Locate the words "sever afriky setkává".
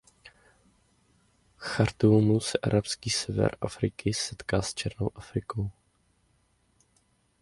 3.09-4.61